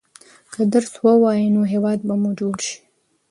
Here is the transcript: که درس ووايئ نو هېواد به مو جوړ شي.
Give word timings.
که 0.53 0.61
درس 0.73 0.93
ووايئ 1.03 1.45
نو 1.55 1.61
هېواد 1.73 1.99
به 2.07 2.13
مو 2.21 2.31
جوړ 2.39 2.55
شي. 2.67 2.77